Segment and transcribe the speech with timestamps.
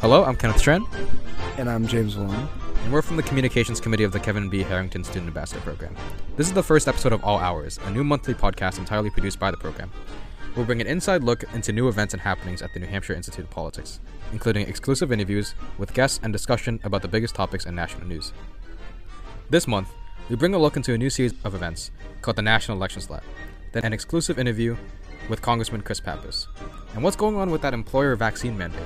[0.00, 0.86] Hello, I'm Kenneth Tran,
[1.58, 2.48] And I'm James Malone.
[2.84, 4.62] and we're from the Communications Committee of the Kevin B.
[4.62, 5.94] Harrington Student Ambassador Program.
[6.36, 9.50] This is the first episode of All Hours, a new monthly podcast entirely produced by
[9.50, 9.90] the program.
[10.54, 13.44] We'll bring an inside look into new events and happenings at the New Hampshire Institute
[13.44, 14.00] of Politics,
[14.32, 18.32] including exclusive interviews with guests and discussion about the biggest topics in national news.
[19.50, 19.88] This month,
[20.28, 21.90] we bring a look into a new series of events
[22.22, 23.22] called the National Elections Lab,
[23.72, 24.76] then an exclusive interview
[25.28, 26.48] with Congressman Chris Pappas,
[26.94, 28.80] and what's going on with that employer vaccine mandate.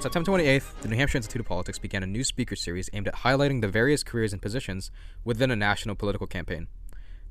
[0.00, 3.06] On September 28th, the New Hampshire Institute of Politics began a new speaker series aimed
[3.06, 4.90] at highlighting the various careers and positions
[5.26, 6.68] within a national political campaign.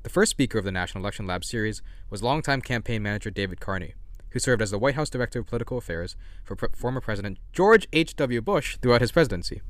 [0.04, 3.94] The first speaker of the National Election Lab series was longtime campaign manager David Carney,
[4.30, 6.14] who served as the White House Director of Political Affairs
[6.44, 8.40] for pre- former President George H.W.
[8.40, 9.62] Bush throughout his presidency.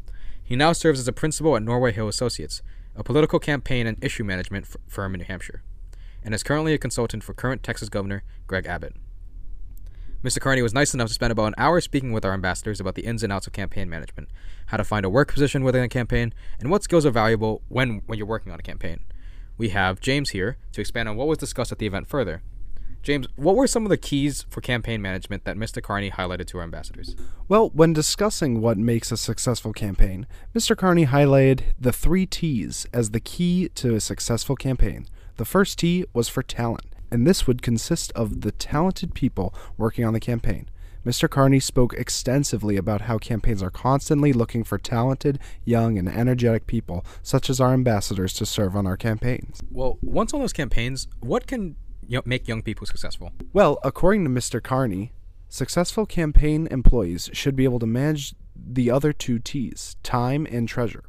[0.44, 2.61] He now serves as a principal at Norway Hill Associates,
[2.94, 5.62] a political campaign and issue management f- firm in New Hampshire,
[6.22, 8.94] and is currently a consultant for current Texas Governor Greg Abbott.
[10.22, 10.38] Mr.
[10.38, 13.06] Carney was nice enough to spend about an hour speaking with our ambassadors about the
[13.06, 14.28] ins and outs of campaign management,
[14.66, 18.02] how to find a work position within a campaign, and what skills are valuable when,
[18.04, 19.00] when you're working on a campaign.
[19.56, 22.42] We have James here to expand on what was discussed at the event further.
[23.02, 25.82] James, what were some of the keys for campaign management that Mr.
[25.82, 27.16] Carney highlighted to our ambassadors?
[27.48, 30.77] Well, when discussing what makes a successful campaign, Mr.
[30.77, 35.06] Carney highlighted the three T's as the key to a successful campaign.
[35.38, 40.05] The first T was for talent, and this would consist of the talented people working
[40.05, 40.69] on the campaign.
[41.05, 41.30] Mr.
[41.30, 47.05] Carney spoke extensively about how campaigns are constantly looking for talented, young, and energetic people,
[47.22, 49.62] such as our ambassadors, to serve on our campaigns.
[49.70, 53.33] Well, once on those campaigns, what can you know, make young people successful?
[53.55, 54.62] Well, according to Mr.
[54.62, 55.12] Carney,
[55.48, 61.05] successful campaign employees should be able to manage the other two T's, time and treasure.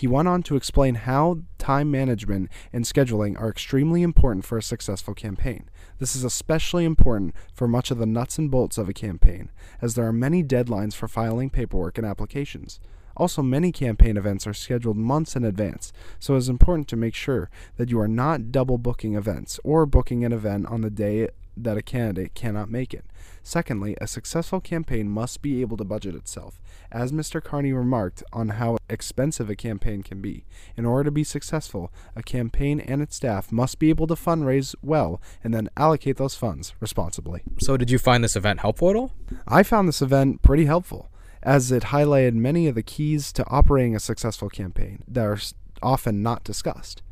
[0.00, 4.62] He went on to explain how time management and scheduling are extremely important for a
[4.62, 5.68] successful campaign.
[5.98, 9.50] This is especially important for much of the nuts and bolts of a campaign,
[9.82, 12.80] as there are many deadlines for filing paperwork and applications.
[13.14, 17.14] Also, many campaign events are scheduled months in advance, so it is important to make
[17.14, 21.28] sure that you are not double booking events or booking an event on the day
[21.56, 23.04] that a candidate cannot make it.
[23.42, 26.60] Secondly, a successful campaign must be able to budget itself,
[26.92, 27.42] as Mr.
[27.42, 30.44] Carney remarked on how expensive a campaign can be.
[30.76, 34.74] In order to be successful, a campaign and its staff must be able to fundraise
[34.82, 37.42] well and then allocate those funds responsibly.
[37.60, 39.12] So, did you find this event helpful at all?
[39.46, 41.10] I found this event pretty helpful,
[41.42, 45.38] as it highlighted many of the keys to operating a successful campaign that are
[45.82, 47.02] often not discussed.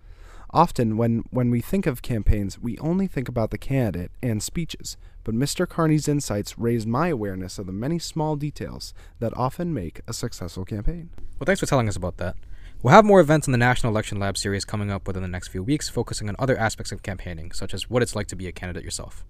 [0.51, 4.97] Often, when, when we think of campaigns, we only think about the candidate and speeches,
[5.23, 5.69] but Mr.
[5.69, 10.65] Carney's insights raised my awareness of the many small details that often make a successful
[10.65, 11.11] campaign.
[11.39, 12.35] Well, thanks for telling us about that.
[12.83, 15.49] We'll have more events in the National Election Lab series coming up within the next
[15.49, 18.47] few weeks, focusing on other aspects of campaigning, such as what it's like to be
[18.47, 19.25] a candidate yourself.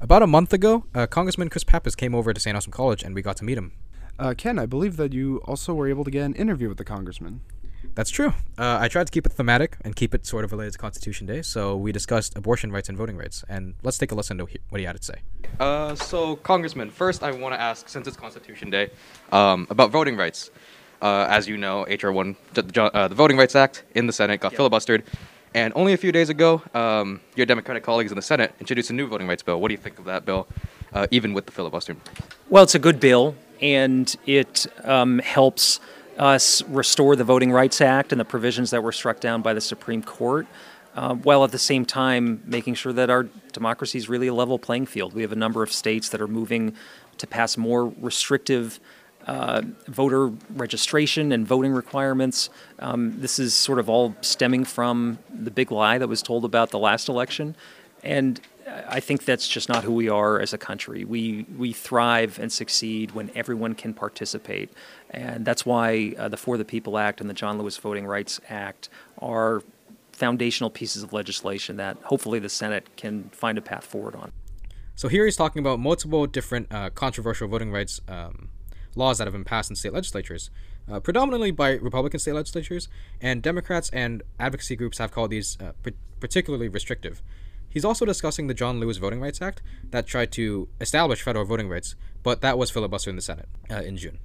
[0.00, 2.54] About a month ago, uh, Congressman Chris Pappas came over to St.
[2.54, 3.72] Anselm College and we got to meet him.
[4.18, 6.84] Uh, Ken, I believe that you also were able to get an interview with the
[6.84, 7.40] congressman.
[7.94, 8.32] That's true.
[8.56, 11.26] Uh, I tried to keep it thematic and keep it sort of related to Constitution
[11.26, 13.44] Day, so we discussed abortion rights and voting rights.
[13.48, 15.16] And let's take a listen to what he had to say.
[15.58, 18.90] Uh, so, Congressman, first I want to ask, since it's Constitution Day,
[19.32, 20.50] um, about voting rights.
[21.00, 24.12] Uh, as you know, HR 1, the, the, uh, the Voting Rights Act in the
[24.12, 25.04] Senate got filibustered.
[25.54, 28.92] And only a few days ago, um, your Democratic colleagues in the Senate introduced a
[28.92, 29.60] new voting rights bill.
[29.60, 30.48] What do you think of that bill,
[30.92, 31.96] uh, even with the filibuster?
[32.48, 35.80] Well, it's a good bill, and it um, helps
[36.18, 39.60] us restore the Voting Rights Act and the provisions that were struck down by the
[39.60, 40.46] Supreme Court,
[40.94, 44.58] uh, while at the same time making sure that our democracy is really a level
[44.58, 45.14] playing field.
[45.14, 46.74] We have a number of states that are moving
[47.18, 48.80] to pass more restrictive
[49.26, 52.48] uh, voter registration and voting requirements.
[52.78, 56.70] Um, this is sort of all stemming from the big lie that was told about
[56.70, 57.54] the last election.
[58.02, 58.40] And
[58.88, 61.04] I think that's just not who we are as a country.
[61.04, 64.70] We we thrive and succeed when everyone can participate,
[65.10, 68.40] and that's why uh, the For the People Act and the John Lewis Voting Rights
[68.48, 68.88] Act
[69.20, 69.62] are
[70.12, 74.32] foundational pieces of legislation that hopefully the Senate can find a path forward on.
[74.96, 78.48] So here he's talking about multiple different uh, controversial voting rights um,
[78.96, 80.50] laws that have been passed in state legislatures,
[80.90, 82.88] uh, predominantly by Republican state legislatures,
[83.20, 85.72] and Democrats and advocacy groups have called these uh,
[86.18, 87.22] particularly restrictive.
[87.68, 91.68] He's also discussing the John Lewis Voting Rights Act that tried to establish federal voting
[91.68, 94.18] rights, but that was filibustered in the Senate uh, in June.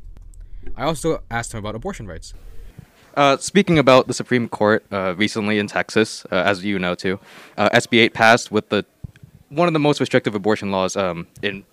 [0.75, 2.33] I also asked him about abortion rights.
[3.15, 7.19] Uh, speaking about the Supreme Court uh, recently in Texas, uh, as you know too,
[7.57, 8.85] uh, SB 8 passed with the
[9.49, 11.63] one of the most restrictive abortion laws um, in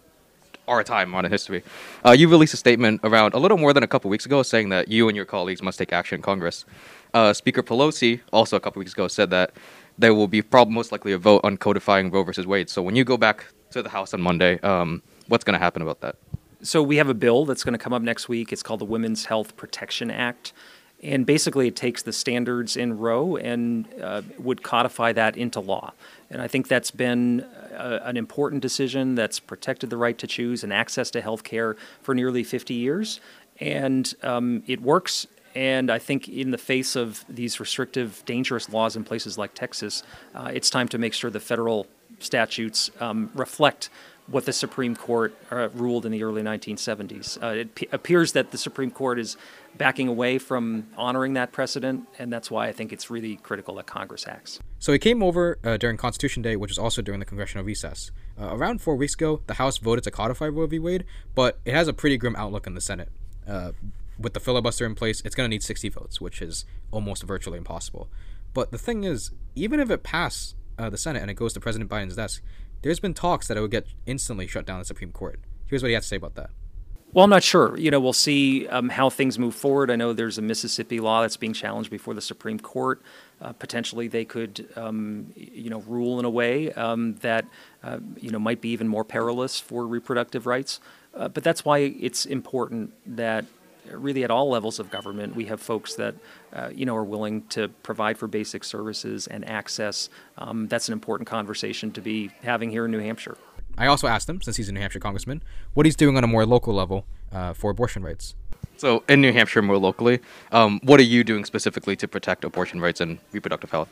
[0.69, 1.63] our time in history.
[2.07, 4.69] Uh, you released a statement around a little more than a couple weeks ago saying
[4.69, 6.65] that you and your colleagues must take action in Congress.
[7.13, 9.53] Uh, Speaker Pelosi also a couple weeks ago said that
[10.01, 12.71] there will be prob- most likely a vote on codifying Roe versus Wade.
[12.71, 15.83] So when you go back to the House on Monday, um, what's going to happen
[15.83, 16.17] about that?
[16.63, 18.53] So we have a bill that's going to come up next week.
[18.53, 20.53] It's called the Women's Health Protection Act.
[21.03, 25.93] And basically, it takes the standards in Roe and uh, would codify that into law.
[26.29, 30.63] And I think that's been a, an important decision that's protected the right to choose
[30.63, 33.21] and access to health care for nearly 50 years.
[33.61, 35.27] And um, it works.
[35.55, 40.03] And I think in the face of these restrictive, dangerous laws in places like Texas,
[40.35, 41.87] uh, it's time to make sure the federal
[42.19, 43.91] statutes um, reflect
[44.31, 47.43] what the Supreme Court uh, ruled in the early 1970s.
[47.43, 49.37] Uh, it p- appears that the Supreme Court is
[49.77, 53.87] backing away from honoring that precedent, and that's why I think it's really critical that
[53.87, 54.61] Congress acts.
[54.79, 58.13] So he came over uh, during Constitution Day, which was also during the congressional recess.
[58.41, 60.79] Uh, around four weeks ago, the House voted to codify Roe v.
[60.79, 61.05] Wade,
[61.35, 63.09] but it has a pretty grim outlook in the Senate.
[64.21, 67.57] With the filibuster in place, it's going to need 60 votes, which is almost virtually
[67.57, 68.11] impossible.
[68.53, 71.61] But the thing is, even if it passed uh, the Senate and it goes to
[71.61, 72.43] President Biden's desk,
[72.83, 75.41] there's been talks that it would get instantly shut down the Supreme Court.
[75.67, 76.51] Here's what he has to say about that.
[77.13, 77.77] Well, I'm not sure.
[77.77, 79.91] You know, we'll see um, how things move forward.
[79.91, 83.03] I know there's a Mississippi law that's being challenged before the Supreme Court.
[83.41, 87.47] Uh, potentially, they could, um, you know, rule in a way um, that,
[87.83, 90.79] uh, you know, might be even more perilous for reproductive rights.
[91.13, 93.45] Uh, but that's why it's important that
[93.91, 96.15] really at all levels of government, we have folks that
[96.53, 100.09] uh, you know are willing to provide for basic services and access.
[100.39, 103.37] Um, that's an important conversation to be having here in New Hampshire.
[103.79, 105.43] I also asked him, since he's a New Hampshire congressman,
[105.75, 108.35] what he's doing on a more local level uh, for abortion rights.
[108.77, 110.21] So, in New Hampshire, more locally,
[110.53, 113.91] um, what are you doing specifically to protect abortion rights and reproductive health?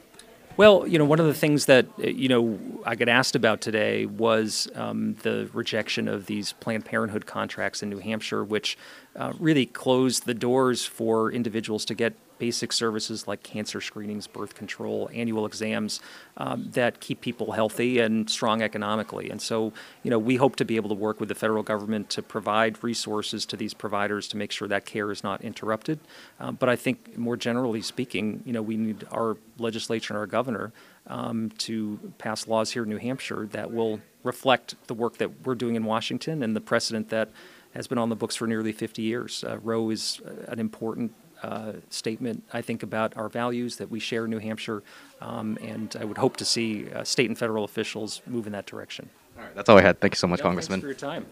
[0.59, 3.61] Well, you know, one of the things that uh, you know I get asked about
[3.61, 8.77] today was um, the rejection of these Planned Parenthood contracts in New Hampshire, which
[9.15, 14.55] uh, really closed the doors for individuals to get basic services like cancer screenings, birth
[14.55, 16.01] control, annual exams
[16.37, 19.31] um, that keep people healthy and strong economically.
[19.31, 22.11] And so, you know, we hope to be able to work with the federal government
[22.11, 25.99] to provide resources to these providers to make sure that care is not interrupted.
[26.41, 30.27] Um, but I think more generally speaking, you know, we need our legislature and our
[30.27, 30.73] governor
[31.07, 35.55] um, to pass laws here in New Hampshire that will reflect the work that we're
[35.55, 37.31] doing in Washington and the precedent that
[37.75, 39.45] has been on the books for nearly 50 years.
[39.45, 41.13] Uh, Roe is uh, an important
[41.43, 44.83] uh, statement, I think, about our values that we share in New Hampshire,
[45.21, 48.67] um, and I would hope to see uh, state and federal officials move in that
[48.67, 49.09] direction.
[49.37, 50.01] All right, that's all I had.
[50.01, 50.81] Thank you so much, yeah, Congressman.
[50.81, 51.27] Thanks for your time.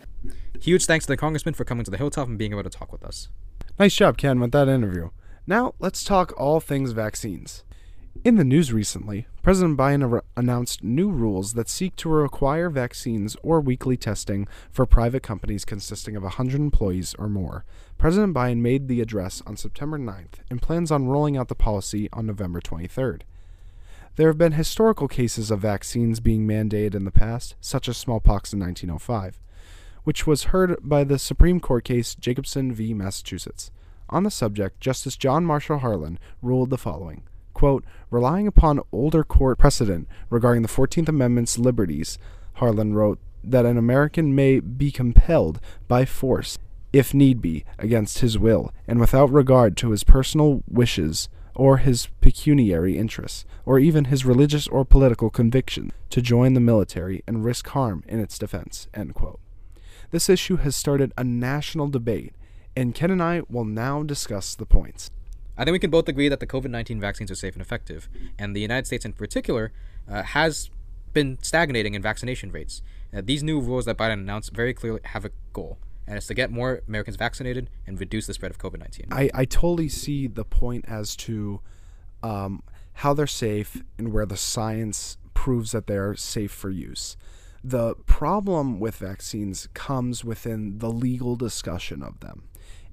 [0.60, 2.92] Huge thanks to the Congressman for coming to the Hilltop and being able to talk
[2.92, 3.28] with us.
[3.78, 5.10] Nice job, Ken, with that interview.
[5.46, 7.64] Now, let's talk all things vaccines.
[8.26, 13.60] In the news recently, President Biden announced new rules that seek to require vaccines or
[13.60, 17.64] weekly testing for private companies consisting of 100 employees or more.
[17.98, 22.08] President Biden made the address on September 9th and plans on rolling out the policy
[22.12, 23.20] on November 23rd.
[24.16, 28.52] There have been historical cases of vaccines being mandated in the past, such as smallpox
[28.52, 29.38] in 1905,
[30.02, 32.92] which was heard by the Supreme Court case Jacobson v.
[32.92, 33.70] Massachusetts.
[34.10, 37.22] On the subject, Justice John Marshall Harlan ruled the following
[37.56, 42.18] quote, relying upon older court precedent regarding the 14th Amendment's liberties,
[42.56, 45.58] Harlan wrote that an American may be compelled
[45.88, 46.58] by force,
[46.92, 52.08] if need be, against his will, and without regard to his personal wishes or his
[52.20, 57.68] pecuniary interests, or even his religious or political conviction, to join the military and risk
[57.68, 58.86] harm in its defense.
[60.10, 62.34] This issue has started a national debate,
[62.76, 65.10] and Ken and I will now discuss the points.
[65.58, 68.08] I think we can both agree that the COVID 19 vaccines are safe and effective,
[68.38, 69.72] and the United States in particular
[70.08, 70.70] uh, has
[71.12, 72.82] been stagnating in vaccination rates.
[73.14, 76.34] Uh, these new rules that Biden announced very clearly have a goal, and it's to
[76.34, 79.06] get more Americans vaccinated and reduce the spread of COVID 19.
[79.10, 81.60] I, I totally see the point as to
[82.22, 82.62] um,
[82.94, 87.16] how they're safe and where the science proves that they're safe for use.
[87.64, 92.44] The problem with vaccines comes within the legal discussion of them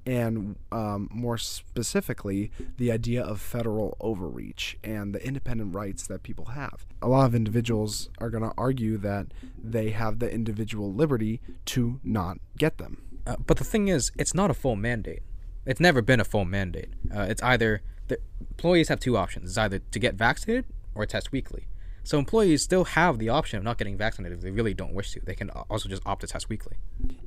[0.05, 6.45] and um, more specifically, the idea of federal overreach and the independent rights that people
[6.45, 6.85] have.
[7.01, 9.27] A lot of individuals are going to argue that
[9.61, 13.01] they have the individual liberty to not get them.
[13.25, 15.23] Uh, but the thing is, it's not a full mandate.
[15.65, 16.89] It's never been a full mandate.
[17.15, 21.31] Uh, it's either the employees have two options: it's either to get vaccinated or test
[21.31, 21.67] weekly.
[22.03, 25.11] So employees still have the option of not getting vaccinated if they really don't wish
[25.13, 25.21] to.
[25.21, 26.75] They can also just opt to test weekly.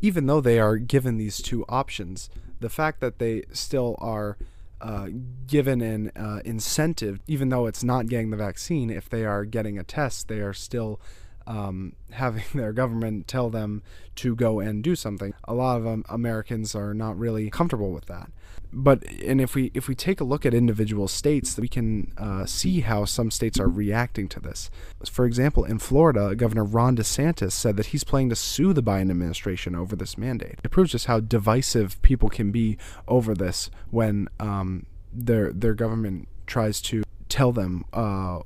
[0.03, 2.29] Even though they are given these two options,
[2.61, 4.37] the fact that they still are
[4.81, 5.09] uh,
[5.47, 9.79] given an uh, incentive, even though it's not getting the vaccine, if they are getting
[9.79, 11.01] a test, they are still
[11.47, 13.83] um, having their government tell them
[14.17, 15.35] to go and do something.
[15.45, 18.31] A lot of um, Americans are not really comfortable with that.
[18.73, 22.47] But and if we if we take a look at individual states, we can uh,
[22.47, 24.71] see how some states are reacting to this.
[25.11, 29.11] For example, in Florida, Governor Ron DeSantis said that he's planning to sue the Biden
[29.11, 30.59] administration over this mandate.
[30.65, 32.77] It proves just how divisive people can be
[33.07, 38.41] over this when um, their their government tries to tell them uh,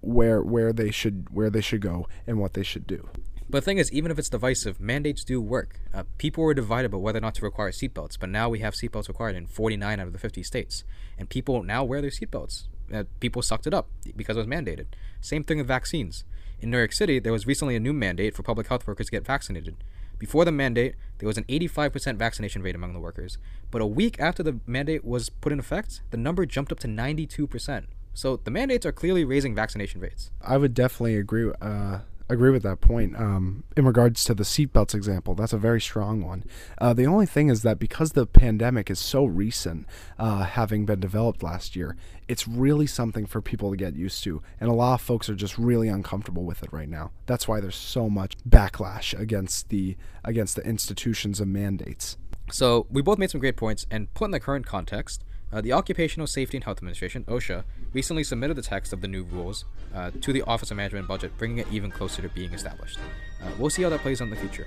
[0.00, 3.08] where where they should where they should go and what they should do.
[3.48, 5.78] But the thing is, even if it's divisive, mandates do work.
[5.92, 8.74] Uh, people were divided about whether or not to require seatbelts, but now we have
[8.74, 10.82] seatbelts required in 49 out of the 50 states,
[11.18, 12.64] and people now wear their seatbelts.
[12.92, 14.86] Uh, people sucked it up because it was mandated.
[15.20, 16.24] Same thing with vaccines.
[16.60, 19.12] In New York City, there was recently a new mandate for public health workers to
[19.12, 19.76] get vaccinated.
[20.18, 23.36] Before the mandate, there was an 85% vaccination rate among the workers,
[23.70, 26.88] but a week after the mandate was put in effect, the number jumped up to
[26.88, 27.86] 92%.
[28.14, 30.30] So the mandates are clearly raising vaccination rates.
[30.40, 31.52] I would definitely agree.
[31.60, 33.16] Uh, agree with that point.
[33.16, 36.44] Um, in regards to the seatbelts example, that's a very strong one.
[36.78, 39.86] Uh, the only thing is that because the pandemic is so recent,
[40.18, 44.42] uh, having been developed last year, it's really something for people to get used to,
[44.60, 47.10] and a lot of folks are just really uncomfortable with it right now.
[47.26, 52.16] That's why there's so much backlash against the against the institutions of mandates.
[52.50, 55.72] So we both made some great points, and put in the current context, uh, the
[55.72, 60.10] Occupational Safety and Health Administration (OSHA) recently submitted the text of the new rules uh,
[60.20, 62.98] to the Office of Management and Budget, bringing it even closer to being established.
[63.42, 64.66] Uh, we'll see how that plays out in the future.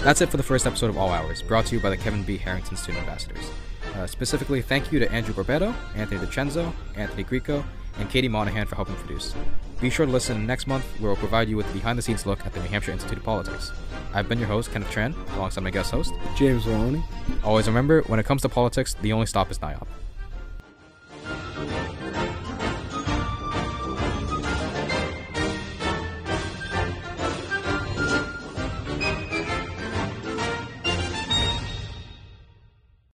[0.00, 2.22] That's it for the first episode of All Hours, brought to you by the Kevin
[2.22, 2.38] B.
[2.38, 3.50] Harrington Student Ambassadors.
[3.94, 7.62] Uh, specifically, thank you to Andrew Barbetto, Anthony DiCenzo, Anthony Greco,
[7.98, 9.34] and Katie Monahan for helping produce.
[9.80, 12.26] Be sure to listen next month, where we'll provide you with a behind the scenes
[12.26, 13.72] look at the New Hampshire Institute of Politics.
[14.12, 17.02] I've been your host, Kenneth Tran, alongside my guest host, James Maloney.
[17.42, 19.86] Always remember, when it comes to politics, the only stop is NIOP.